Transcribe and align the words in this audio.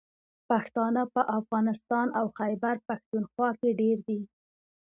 پښتانه 0.49 1.03
په 1.13 1.21
افغانستان 1.39 2.07
او 2.19 2.25
خیبر 2.37 2.75
پښتونخوا 2.87 3.49
کې 3.59 3.69
ډېر 3.81 3.97
دي. 4.07 4.19